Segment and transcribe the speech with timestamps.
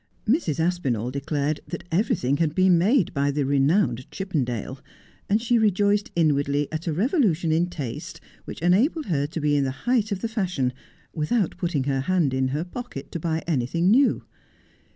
[0.27, 0.41] Mrs, A Superior Woman.
[0.41, 4.79] 67 Aspinall declared that everything had been made by the re nowned Chippendale;
[5.29, 9.63] and she rejoiced inwardly at a revolution in taste which enabled her to be in
[9.63, 10.73] the height of the fashion
[11.13, 14.23] without putting her hand in her pocket to buy anything new.